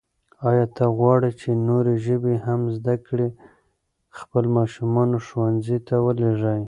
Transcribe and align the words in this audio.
آیا 0.49 0.65
ته 0.75 0.83
غواړې 0.97 1.31
چې 1.39 1.49
نورې 1.67 1.93
ژبې 2.05 2.35
هم 2.45 2.61
زده 2.77 2.95
کړې؟ 3.05 3.29
خپل 4.17 4.43
ماشومان 4.57 5.09
ښوونځیو 5.25 5.85
ته 5.87 5.95
ولېږئ. 6.05 6.59